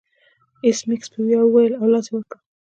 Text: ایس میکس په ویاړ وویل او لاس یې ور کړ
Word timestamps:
ایس 0.65 0.79
میکس 0.87 1.07
په 1.13 1.19
ویاړ 1.25 1.45
وویل 1.47 1.73
او 1.79 1.85
لاس 1.93 2.05
یې 2.07 2.13
ور 2.13 2.23
کړ 2.31 2.39